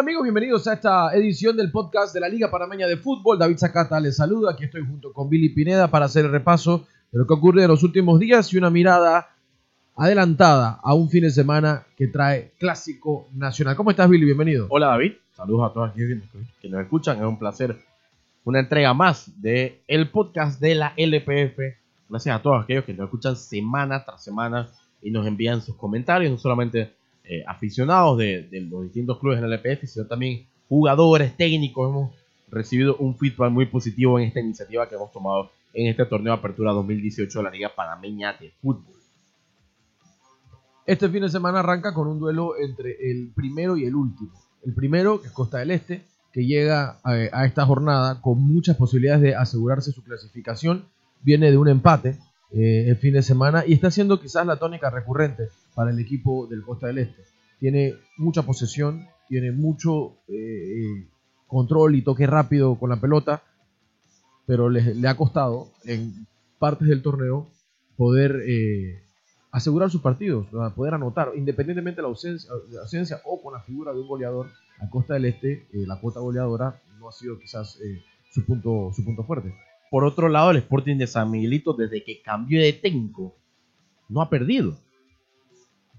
[0.00, 0.22] amigos?
[0.22, 3.38] Bienvenidos a esta edición del podcast de la Liga Panameña de Fútbol.
[3.38, 4.52] David Zacata les saluda.
[4.52, 7.68] Aquí estoy junto con Billy Pineda para hacer el repaso de lo que ocurre en
[7.68, 9.28] los últimos días y una mirada
[9.94, 13.76] adelantada a un fin de semana que trae clásico nacional.
[13.76, 14.24] ¿Cómo estás, Billy?
[14.24, 14.68] Bienvenido.
[14.70, 15.12] Hola, David.
[15.36, 16.00] Saludos a todos aquí
[16.62, 17.18] que nos escuchan.
[17.18, 17.76] Es un placer.
[18.44, 21.58] Una entrega más de el podcast de la LPF.
[22.08, 24.70] Gracias a todos aquellos que nos escuchan semana tras semana
[25.02, 26.94] y nos envían sus comentarios, no solamente
[27.30, 31.88] eh, aficionados de, de, los distintos clubes en la LPF, sino también jugadores, técnicos.
[31.88, 32.10] Hemos
[32.48, 36.40] recibido un feedback muy positivo en esta iniciativa que hemos tomado en este torneo de
[36.40, 38.96] apertura 2018 de la Liga Panameña de Fútbol.
[40.84, 44.32] Este fin de semana arranca con un duelo entre el primero y el último.
[44.66, 46.02] El primero, que es Costa del Este,
[46.32, 50.84] que llega a, a esta jornada con muchas posibilidades de asegurarse su clasificación,
[51.22, 52.18] viene de un empate
[52.52, 56.46] eh, el fin de semana y está siendo quizás la tónica recurrente para el equipo
[56.46, 57.22] del Costa del Este.
[57.58, 61.06] Tiene mucha posesión, tiene mucho eh,
[61.46, 63.42] control y toque rápido con la pelota,
[64.46, 66.26] pero le, le, ha costado en
[66.58, 67.48] partes del torneo
[67.96, 69.02] poder eh,
[69.52, 73.92] asegurar sus partidos, poder anotar, independientemente de la ausencia, la ausencia o con la figura
[73.92, 74.48] de un goleador.
[74.80, 78.90] A Costa del Este, eh, la cuota goleadora no ha sido quizás eh, su, punto,
[78.94, 79.54] su punto fuerte.
[79.90, 83.36] Por otro lado, el Sporting de San Miguelito, desde que cambió de técnico,
[84.08, 84.78] no ha perdido.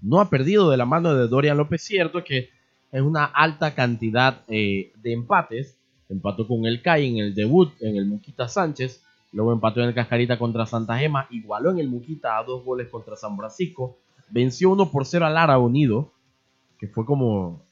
[0.02, 1.82] No ha perdido de la mano de Dorian López.
[1.82, 2.50] Cierto que
[2.90, 5.78] es una alta cantidad eh, de empates.
[6.08, 9.02] Empató con el CAI en el debut, en el Muquita Sánchez.
[9.32, 11.26] Luego empató en el Cascarita contra Santa Gema.
[11.30, 13.98] Igualó en el Muquita a dos goles contra San Francisco.
[14.28, 16.12] Venció 1 por 0 al Lara Unido.
[16.78, 17.62] Que fue como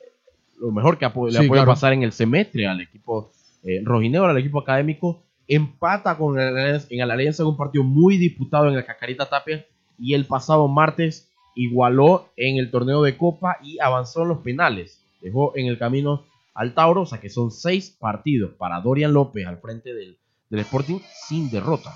[0.59, 1.67] lo mejor que le puede claro.
[1.67, 3.33] pasar en el semestre al equipo
[3.65, 8.69] eh, rojinegro, al equipo académico empata con el, en Alianza en un partido muy disputado
[8.69, 9.67] en el Cacarita Tapia
[9.99, 15.01] y el pasado martes igualó en el torneo de Copa y avanzó en los penales.
[15.21, 16.25] Dejó en el camino
[16.55, 20.19] al Tauro, o sea que son seis partidos para Dorian López al frente del,
[20.49, 21.95] del Sporting sin derrota.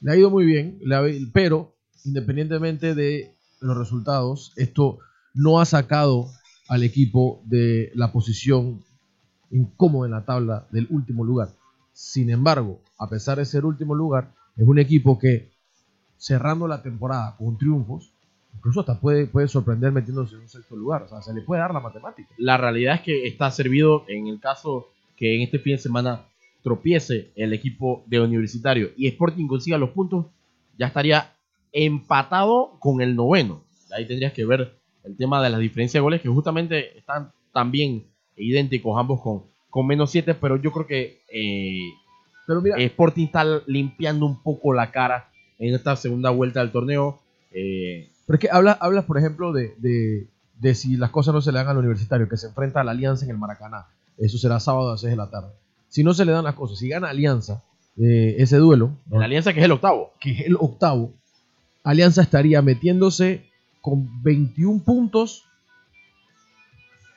[0.00, 0.80] Le ha ido muy bien,
[1.32, 1.74] pero
[2.04, 4.98] independientemente de los resultados, esto
[5.34, 6.28] no ha sacado
[6.68, 8.82] al equipo de la posición
[9.50, 11.50] incómoda en la tabla del último lugar.
[11.92, 15.50] Sin embargo, a pesar de ser último lugar, es un equipo que
[16.16, 18.12] cerrando la temporada con triunfos,
[18.54, 21.02] incluso hasta puede, puede sorprender metiéndose en un sexto lugar.
[21.02, 22.28] O sea, se le puede dar la matemática.
[22.38, 26.26] La realidad es que está servido en el caso que en este fin de semana
[26.62, 30.26] tropiece el equipo de Universitario y Sporting consiga los puntos,
[30.78, 31.34] ya estaría
[31.72, 33.62] empatado con el noveno.
[33.96, 38.06] Ahí tendrías que ver el tema de las diferencias de goles que justamente están también
[38.36, 41.90] idénticos ambos con, con menos 7, pero yo creo que eh,
[42.50, 45.30] pero mira, Sporting está limpiando un poco la cara
[45.60, 47.20] en esta segunda vuelta del torneo.
[47.52, 50.28] Eh, pero es que hablas, habla, por ejemplo, de, de,
[50.60, 52.92] de, si las cosas no se le dan al universitario, que se enfrenta a la
[52.92, 53.88] Alianza en el Maracaná.
[54.18, 55.48] Eso será sábado a las 6 de la tarde.
[55.88, 57.64] Si no se le dan las cosas, si gana Alianza
[57.96, 58.92] eh, ese duelo.
[59.06, 59.18] ¿no?
[59.18, 60.12] La Alianza que es el octavo.
[60.20, 61.12] Que es el octavo.
[61.82, 65.46] Alianza estaría metiéndose con 21 puntos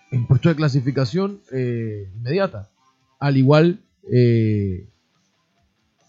[0.09, 2.71] en puesto de clasificación eh, inmediata.
[3.19, 3.81] Al igual
[4.11, 4.89] eh,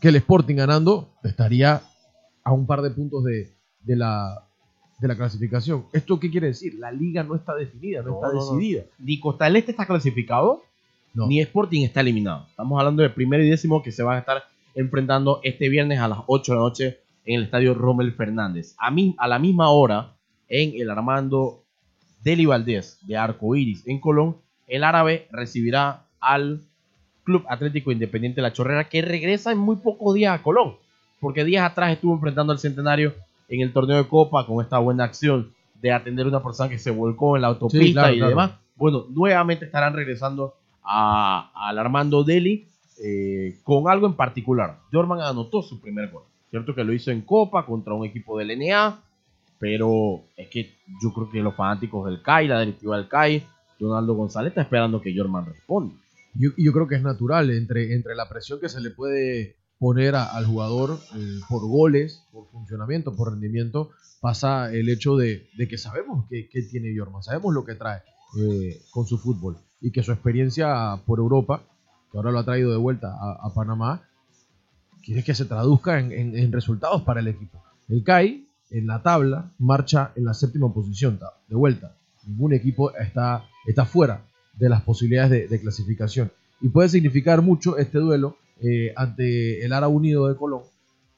[0.01, 1.83] que el Sporting ganando, estaría
[2.43, 4.49] a un par de puntos de, de, la,
[4.99, 5.87] de la clasificación.
[5.93, 6.75] ¿Esto qué quiere decir?
[6.75, 8.85] La liga no está definida, no, no está no, decidida.
[8.99, 10.63] Ni Costa del Este está clasificado,
[11.15, 12.47] ni Sporting está eliminado.
[12.49, 14.45] Estamos hablando del primero y décimo que se van a estar
[14.75, 18.75] enfrentando este viernes a las 8 de la noche en el estadio Rommel Fernández.
[18.79, 20.15] A, mí, a la misma hora,
[20.49, 21.63] en el Armando
[22.23, 26.61] Deli Valdés de Arco Iris en Colón, el árabe recibirá al
[27.23, 30.77] Club Atlético Independiente La Chorrera que regresa en muy pocos días a Colón,
[31.21, 33.15] porque días atrás estuvo enfrentando al Centenario
[33.49, 36.79] en el torneo de Copa con esta buena acción de atender a una persona que
[36.79, 38.31] se volcó en la autopista sí, claro, y claro.
[38.31, 38.53] demás.
[38.77, 42.67] Bueno, nuevamente estarán regresando al Armando Deli
[43.03, 44.79] eh, con algo en particular.
[44.93, 46.23] Jorman anotó su primer gol.
[46.51, 49.01] Cierto que lo hizo en Copa contra un equipo del NA,
[49.59, 53.47] pero es que yo creo que los fanáticos del CAI, la directiva del CAI,
[53.79, 55.95] Donaldo González está esperando que Jorman responda.
[56.35, 60.15] Yo, yo, creo que es natural entre, entre la presión que se le puede poner
[60.15, 63.91] a, al jugador eh, por goles, por funcionamiento, por rendimiento,
[64.21, 68.01] pasa el hecho de, que sabemos que, tiene Jorman, sabemos lo que trae
[68.39, 71.63] eh, con su fútbol y que su experiencia por Europa,
[72.11, 74.03] que ahora lo ha traído de vuelta a, Panamá,
[75.05, 77.63] quiere que se traduzca en, resultados para el equipo.
[77.89, 81.95] El CAI en la tabla marcha en la séptima posición, de vuelta.
[82.27, 84.25] Ningún equipo está, está fuera
[84.55, 86.33] de las posibilidades de, de clasificación.
[86.63, 90.63] Y puede significar mucho este duelo eh, ante el Árabe Unido de Colón,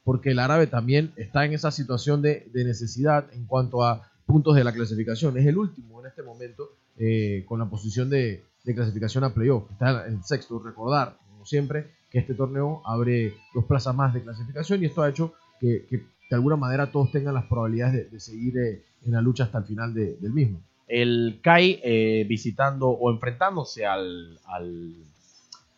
[0.04, 4.64] porque el árabe también está en esa situación de, necesidad en cuanto a puntos de
[4.64, 5.36] la clasificación.
[5.36, 9.70] Es el último en este momento eh, con la posición de, clasificación a playoff.
[9.70, 10.58] Está en sexto.
[10.58, 15.10] Recordar, como siempre, que este torneo abre dos plazas más de clasificación y esto ha
[15.10, 19.44] hecho que, de alguna manera todos tengan las probabilidades de, seguir eh, en la lucha
[19.44, 20.60] hasta el final del mismo.
[20.88, 24.94] El CAI visitando o enfrentándose al, al,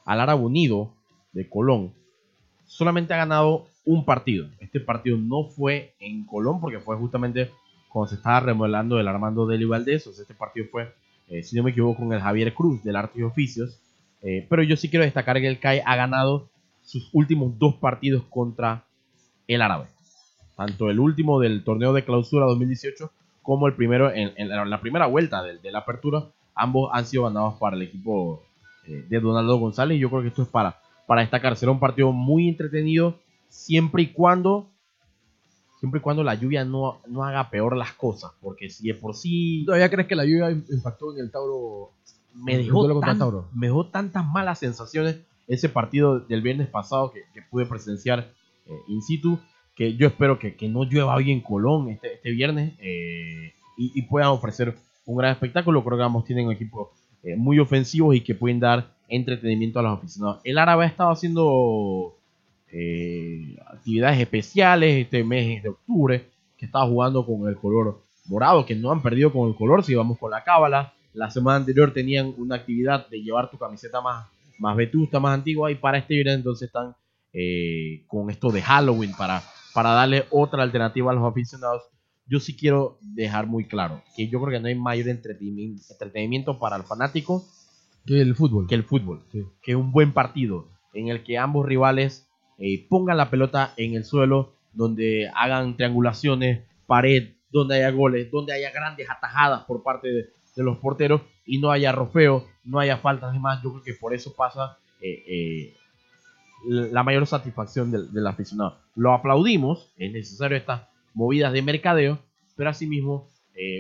[0.04, 0.92] al Árabe Unido
[1.38, 1.92] de Colón
[2.66, 4.48] solamente ha ganado un partido.
[4.60, 7.50] Este partido no fue en Colón porque fue justamente
[7.88, 10.06] cuando se estaba remodelando el Armando Deli Valdés.
[10.06, 10.92] Este partido fue,
[11.28, 13.80] eh, si no me equivoco, con el Javier Cruz del Arte y Oficios.
[14.20, 16.50] Eh, pero yo sí quiero destacar que el CAI ha ganado
[16.82, 18.84] sus últimos dos partidos contra
[19.46, 19.86] el Árabe.
[20.56, 23.12] Tanto el último del torneo de clausura 2018
[23.42, 26.24] como el primero en, la primera vuelta de, la apertura.
[26.54, 28.42] Ambos han sido ganados para el equipo
[28.86, 29.98] eh, de Donaldo González.
[29.98, 31.56] Yo creo que esto es para, para destacar.
[31.56, 33.18] Será un partido muy entretenido
[33.48, 34.68] siempre y cuando
[35.80, 39.14] siempre y cuando la lluvia no, no haga peor las cosas, porque si de por
[39.14, 39.62] sí...
[39.64, 41.92] ¿Todavía crees que la lluvia impactó en el Tauro?
[42.34, 48.30] Me dejó, tantas malas sensaciones ese partido del viernes pasado que, pude presenciar
[48.66, 49.38] eh, in situ,
[49.74, 54.28] que yo espero que, no llueva hoy en Colón este, este viernes eh, y, puedan
[54.28, 54.76] ofrecer
[55.06, 55.82] un gran espectáculo.
[55.84, 59.82] Creo que ambos tienen un equipo eh, muy ofensivos y que pueden dar entretenimiento a
[59.82, 60.40] los aficionados.
[60.44, 62.16] El árabe ha estado haciendo
[62.70, 68.74] eh, actividades especiales este mes de octubre, que estaba jugando con el color morado, que
[68.74, 70.92] no han perdido con el color, si vamos con la cábala.
[71.14, 74.26] La semana anterior tenían una actividad de llevar tu camiseta más,
[74.58, 76.94] más vetusta, más antigua, y para este video entonces están
[77.32, 81.82] eh, con esto de Halloween para, para darle otra alternativa a los aficionados.
[82.26, 86.76] Yo sí quiero dejar muy claro que yo creo que no hay mayor entretenimiento, para
[86.76, 87.46] el fanático
[88.06, 88.66] que el fútbol.
[88.66, 89.24] Que el fútbol.
[89.62, 92.28] Que un buen partido en el que ambos rivales
[92.58, 98.52] eh, pongan la pelota en el suelo, donde hagan triangulaciones, pared, donde haya goles, donde
[98.52, 103.32] haya grandes atajadas por parte de, los porteros y no haya rofeo, no haya faltas
[103.32, 103.62] de más.
[103.62, 105.76] Yo creo que por eso pasa eh, eh,
[106.66, 108.76] la mayor satisfacción del, aficionado.
[108.96, 112.18] Lo aplaudimos, es necesario estas movidas de mercadeo,
[112.56, 113.28] pero asimismo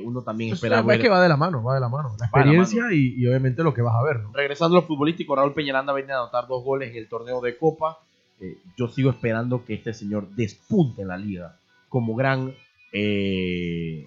[0.04, 0.96] uno también espera ver.
[0.96, 2.16] Es que va de la mano, va de la mano.
[2.18, 4.20] La experiencia Y, obviamente lo que vas a ver.
[4.32, 7.56] Regresando a lo futbolístico, Raúl Peñaranda viene a anotar dos goles en el torneo de
[7.56, 7.98] Copa.
[8.40, 11.56] Eh, yo sigo esperando que este señor despunte en la liga
[11.88, 12.54] como gran
[12.92, 14.06] eh,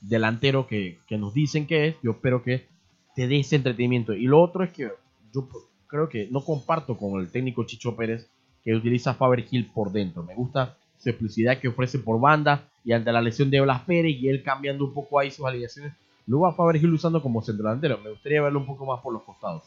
[0.00, 1.96] delantero que, nos dicen que es.
[2.02, 2.66] Yo espero que
[3.14, 4.14] te dé ese entretenimiento.
[4.14, 4.90] Y lo otro es que
[5.32, 5.48] yo
[5.86, 8.28] creo que no comparto con el técnico Chicho Pérez
[8.64, 10.22] que utiliza Faber Hill por dentro.
[10.22, 14.16] Me gusta su explicidad que ofrece por banda y ante la lesión de Blas Pérez
[14.18, 15.92] y él cambiando un poco ahí sus alineaciones.
[16.26, 17.98] Luego a Faber usando como centro delantero.
[17.98, 19.64] Me gustaría verlo un poco más por los costados.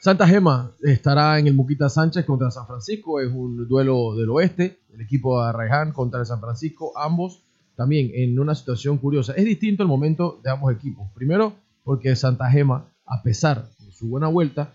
[0.00, 4.80] Santa Gema estará en el Muquita Sánchez contra San Francisco, es un duelo del oeste,
[4.92, 7.40] el equipo de Arraiján contra el San Francisco, ambos
[7.76, 9.32] también en una situación curiosa.
[9.34, 11.08] Es distinto el momento de ambos equipos.
[11.14, 14.74] Primero, porque Santa Gema, a pesar de su buena vuelta,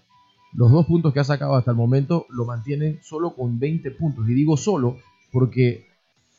[0.53, 4.29] los dos puntos que ha sacado hasta el momento lo mantienen solo con 20 puntos.
[4.29, 4.97] Y digo solo
[5.33, 5.86] porque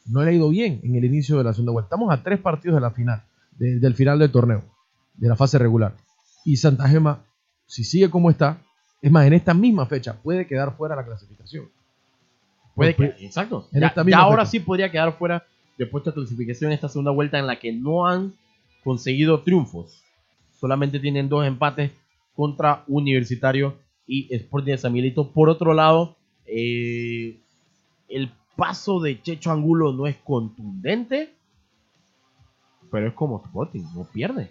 [0.08, 1.86] no le ha ido bien en el inicio de la segunda vuelta.
[1.94, 3.22] Estamos a tres partidos de la final,
[3.58, 4.64] del final del torneo,
[5.14, 5.94] de la fase regular.
[6.44, 7.24] Y Santa Gema,
[7.66, 8.62] si sigue como está,
[9.02, 11.68] es más, en esta misma fecha puede quedar fuera la clasificación.
[12.74, 13.68] Puede que, exacto.
[13.72, 15.44] ya, ahora sí podría quedar fuera
[15.76, 18.34] después de la clasificación en esta segunda vuelta en la que no han
[18.84, 20.02] conseguido triunfos.
[20.58, 21.92] Solamente tienen dos empates
[22.34, 25.32] contra Universitario y Sporting de San Miguelito.
[25.32, 27.36] Por otro lado, eh,
[28.08, 31.32] el paso de Checho Angulo no es contundente,
[32.90, 34.50] pero es como Sporting, no pierde.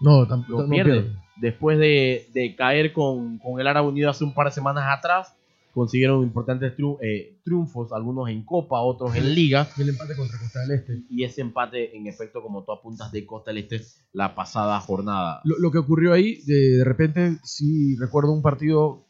[0.00, 4.52] No, tampoco no pierde después de, caer con, el Árabe Unido hace un par de
[4.52, 5.34] semanas atrás,
[5.72, 9.68] consiguieron importantes eh, triunfos, algunos en Copa, otros en Liga.
[9.76, 11.02] Y el empate contra Costa del Este.
[11.10, 13.82] Y ese empate, en efecto, como tú apuntas, de Costa del Este
[14.12, 15.40] la pasada jornada.
[15.44, 19.04] Lo, que ocurrió ahí, de, repente, sí recuerdo un partido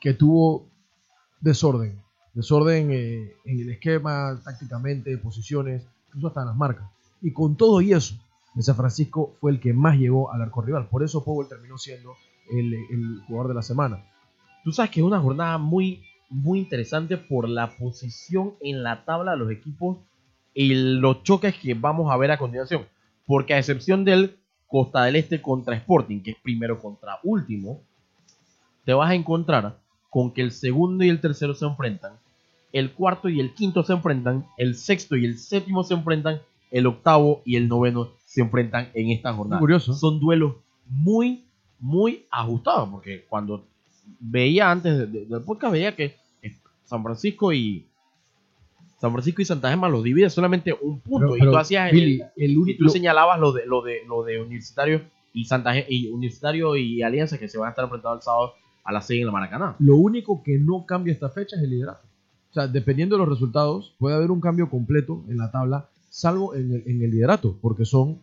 [0.00, 0.68] que tuvo
[1.40, 2.03] desorden.
[2.34, 6.90] Desorden eh, en el esquema, tácticamente, posiciones, incluso hasta en las marcas.
[7.22, 8.16] Y con todo y eso,
[8.54, 10.88] de San Francisco fue el que más llegó al arco rival.
[10.88, 12.14] Por eso Powell terminó siendo
[12.50, 14.04] el, jugador de la semana.
[14.62, 19.32] Tú sabes que es una jornada muy, muy interesante por la posición en la tabla
[19.32, 19.98] de los equipos
[20.54, 22.86] y los choques que vamos a ver a continuación.
[23.26, 27.80] Porque a excepción del Costa del Este contra Sporting, que es primero contra último,
[28.84, 29.78] te vas a encontrar
[30.10, 32.12] con que el segundo y el tercero se enfrentan,
[32.74, 36.40] el cuarto y el quinto se enfrentan, el sexto y el séptimo se enfrentan,
[36.72, 39.60] el octavo y el noveno se enfrentan en esta jornada.
[39.60, 39.94] Curioso.
[39.94, 40.56] Son duelos
[40.88, 41.44] muy,
[41.78, 43.64] muy ajustados, porque cuando
[44.18, 46.16] veía antes del podcast, veía que
[46.84, 47.86] San Francisco y
[49.00, 51.36] San Francisco y Santa Gema los divide solamente un punto.
[51.36, 55.02] y tú hacías el, tú señalabas lo de, lo de, lo de universitario
[55.32, 58.92] y Santa y Universitario y Alianza que se van a estar enfrentando el sábado a
[58.92, 59.76] las 6 en la Maracaná.
[59.78, 62.02] Lo único que no cambia esta fecha es el liderato.
[62.54, 66.54] O sea, dependiendo de los resultados, puede haber un cambio completo en la tabla, salvo
[66.54, 68.20] en el, en el liderato, porque son.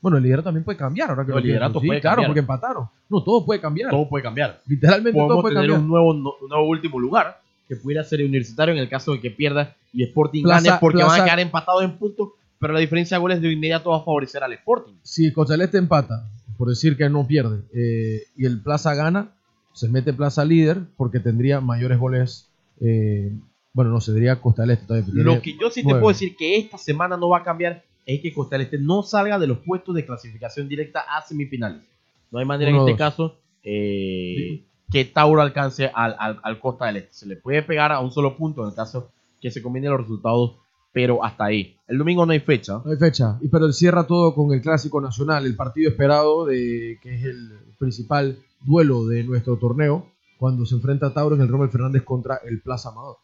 [0.00, 1.10] Bueno, el liderato también puede cambiar.
[1.10, 1.80] Ahora que No, el liderato.
[1.80, 2.28] Sí, puede claro, cambiar.
[2.30, 2.88] porque empataron.
[3.08, 3.90] No, todo puede cambiar.
[3.90, 4.60] Todo puede cambiar.
[4.66, 5.82] Literalmente todo Podemos puede tener cambiar.
[5.82, 9.20] un nuevo, no- un nuevo último lugar que pudiera ser Universitario en el caso de
[9.20, 12.28] que pierda y Sporting Plaza- gane porque van a quedar empatados en puntos,
[12.60, 14.92] pero la diferencia de goles de inmediato va a favorecer al Sporting.
[15.02, 16.28] Si Este empata,
[16.58, 19.30] por decir que no pierde, eh, y el Plaza gana,
[19.72, 22.46] se mete Plaza líder porque tendría mayores goles.
[22.80, 23.32] eh,
[23.74, 25.22] bueno, no, se diría Costa del Este todavía.
[25.22, 28.20] Lo que yo sí te puedo decir que esta semana no va a cambiar es
[28.22, 31.82] que Costa del Este no salga de los puestos de clasificación directa a semifinales.
[32.30, 33.10] No hay manera Uno, en este dos.
[33.10, 37.12] caso eh, que Tauro alcance al, al- al Costa del Este.
[37.14, 40.00] Se le puede pegar a un solo punto en el caso que se combinen los
[40.00, 40.56] resultados,
[40.92, 41.76] pero hasta ahí.
[41.88, 42.74] El domingo no hay fecha.
[42.84, 46.98] No hay fecha, y pero cierra todo con el clásico nacional, el partido esperado de
[47.02, 50.06] que es el principal duelo de nuestro torneo,
[50.38, 53.16] cuando se enfrenta Tauro en el Rommel Fernández contra el Plaza Amador.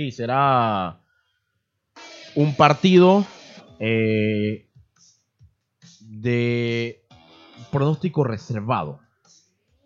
[0.00, 0.98] Sí, será
[2.34, 3.26] un partido
[3.78, 4.64] eh,
[6.00, 7.02] de
[7.70, 9.00] pronóstico reservado.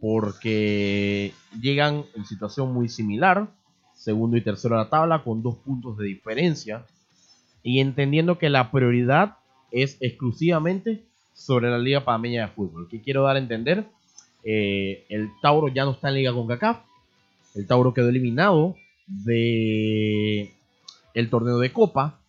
[0.01, 3.49] Porque llegan en situación muy similar,
[3.97, 6.87] segundo y tercero a la tabla, con dos puntos de diferencia.
[7.65, 9.39] Y entendiendo que la prioridad
[9.73, 11.03] es exclusivamente
[11.33, 12.87] sobre la Liga Panameña de Fútbol.
[12.89, 13.85] ¿Qué quiero dar a entender?
[14.45, 16.85] Eh, el Tauro ya no está en Liga con CACAF.
[17.57, 20.53] El Tauro quedó eliminado de
[21.15, 22.21] el torneo de Copa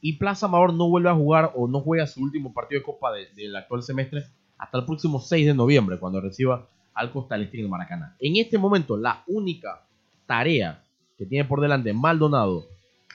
[0.00, 3.12] y Plaza Amador no vuelve a jugar o no juega su último partido de Copa
[3.12, 4.24] de- del actual semestre
[4.58, 8.16] hasta el próximo 6 de noviembre cuando reciba al Costa del Este Maracaná.
[8.20, 9.82] En este momento la única
[10.26, 10.82] tarea
[11.18, 12.66] que tiene por delante Maldonado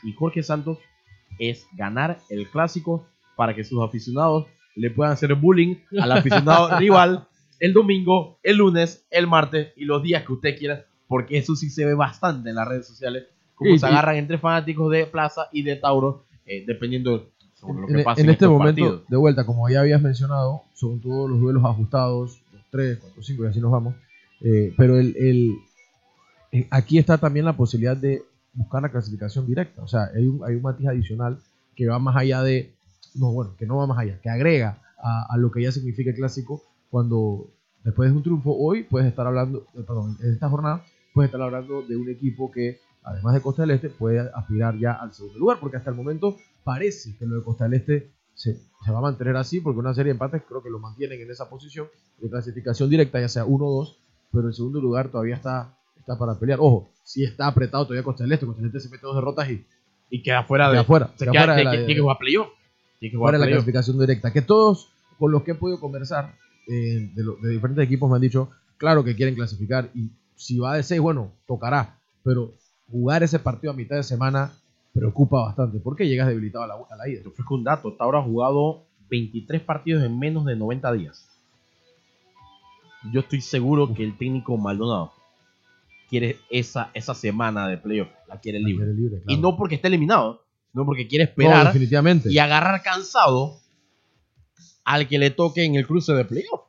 [0.04, 0.78] y Jorge Santos
[1.40, 3.06] es ganar el clásico
[3.36, 7.28] para que sus aficionados le puedan hacer bullying al aficionado rival
[7.60, 11.70] el domingo, el lunes, el martes y los días que usted quiera, porque eso sí
[11.70, 13.92] se ve bastante en las redes sociales, como Sí, se sí.
[13.92, 18.22] agarran entre fanáticos de Plaza y de Tauro, eh, dependiendo sobre lo que En, pase
[18.22, 19.10] en este estos momento, partidos.
[19.10, 23.44] de vuelta, como ya habías mencionado, son todos los duelos ajustados, los 3, 4, 5
[23.44, 23.96] y así nos vamos.
[24.42, 25.56] Eh, pero el, el-
[26.52, 28.24] eh, aquí está también la posibilidad de
[28.54, 29.82] buscar la clasificación directa.
[29.84, 31.40] O sea, hay un, hay un matiz adicional
[31.76, 32.74] que va más allá de,
[33.16, 36.10] no, bueno, que no va más allá, que agrega a, a lo que ya significa
[36.12, 37.50] el clásico cuando
[37.84, 40.84] después de un triunfo hoy puedes estar hablando, perdón, en esta jornada
[41.18, 44.94] puedes estar hablando de un equipo que además de Costa del Este puede aspirar ya
[44.94, 48.54] al segundo lugar porque hasta el momento parece que lo de Costa del Este se,
[48.86, 51.30] se va a mantener así porque una serie de empates creo que lo mantienen en
[51.32, 51.88] esa posición
[52.20, 53.98] de clasificación directa ya sea 1 o 2
[54.32, 58.24] pero el segundo lugar todavía está, está para pelear ojo, si está apretado todavía Costa
[58.24, 59.66] del Este Costa del Este se mete dos derrotas y
[60.10, 62.48] Y queda fuera de, queda afuera, se queda de tiene que jugar playoff.
[63.00, 64.32] Tiene que jugar fuera de la clasificación directa.
[64.34, 66.34] Que todos con los que he podido conversar
[66.68, 70.58] eh, de, lo- de diferentes equipos me han dicho, claro que quieren clasificar y si
[70.58, 72.00] va de 6, bueno, tocará.
[72.24, 72.54] Pero
[72.90, 74.54] jugar ese partido a mitad de semana
[74.94, 77.22] preocupa bastante porque llegas debilitado a la, a la ida.
[77.22, 77.92] Te ofrezco un dato.
[77.94, 81.28] Tauro ha jugado 23 partidos en menos de 90 días.
[83.12, 85.14] Yo estoy seguro que el técnico Maldonado
[86.10, 88.10] quiere esa, esa semana de playoff.
[88.28, 88.86] La quiere libre.
[88.86, 92.32] Quiere libre, Y no porque esté eliminado, sino porque quiere No, esperar definitivamente.
[92.32, 93.60] y agarrar cansado
[94.84, 96.62] al que le toque en el cruce de playoff.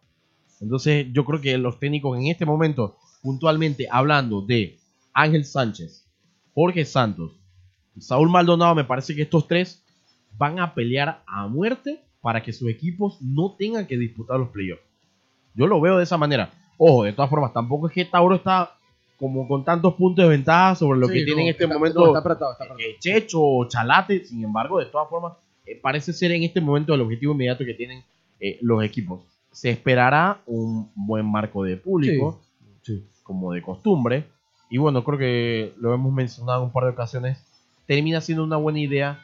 [0.60, 4.78] Entonces, yo creo que los técnicos en este momento, puntualmente hablando de
[5.12, 6.06] Ángel Sánchez,
[6.54, 7.32] Jorge Santos
[7.96, 9.82] y Saúl Maldonado, me parece que estos tres
[10.36, 14.82] van a pelear a muerte para que sus equipos no tengan que disputar los playoffs.
[15.54, 16.50] Yo lo veo de esa manera.
[16.76, 18.72] Ojo, de todas formas, tampoco es que Tauro está
[19.18, 21.74] como con tantos puntos de ventaja sobre lo Sí, que no, tiene en este está-
[21.74, 22.88] momento no, está apretado, está apretado.
[22.88, 25.32] eh, Checho o Chalate, sin embargo, de todas formas,
[25.66, 28.04] eh, parece ser en este momento el objetivo inmediato que tienen
[28.38, 29.22] eh, los equipos.
[29.50, 32.47] Se esperará un buen marco de público, Sí.
[33.22, 34.26] Como de costumbre,
[34.70, 37.38] y bueno, creo que lo hemos mencionado en un par de ocasiones,
[37.86, 39.20] termina siendo una buena idea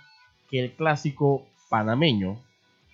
[0.51, 2.39] que el clásico panameño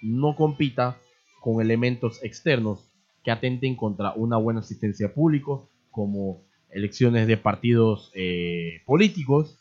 [0.02, 0.96] no compita
[1.40, 2.84] con elementos externos
[3.22, 9.58] que atenten contra una buena asistencia de público, como elecciones de partidos eh, políticos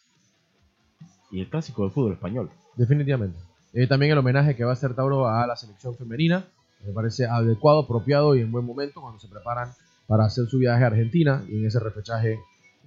[1.32, 2.50] y el clásico del fútbol español.
[2.76, 3.38] Definitivamente.
[3.74, 6.46] Eh, también el homenaje que va a hacer Tauro a la selección femenina.
[6.86, 9.74] Me parece adecuado, apropiado y en buen momento cuando se preparan
[10.10, 12.40] para hacer su viaje a Argentina y en ese repechaje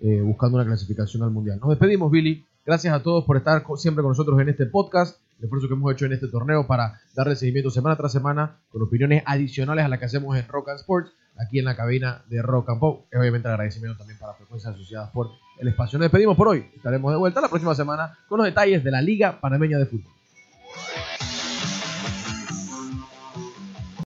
[0.03, 1.61] eh, buscando una clasificación al Mundial.
[1.61, 2.45] Nos despedimos, Billy.
[2.67, 5.93] Gracias a todos por estar siempre con nosotros en este podcast, el esfuerzo que hemos
[5.93, 10.01] hecho en este torneo para darle seguimiento semana tras semana con opiniones adicionales a las
[10.01, 13.07] que hacemos en Rock and Sports, aquí en la cabina de Rock and Pop.
[13.13, 16.01] Y obviamente agradecimiento también para Frecuencias Asociadas por el espacio.
[16.01, 16.67] Nos despedimos por hoy.
[16.75, 20.13] Estaremos de vuelta la próxima semana con los detalles de la Liga Panameña de Fútbol.